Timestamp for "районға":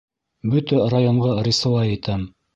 0.95-1.35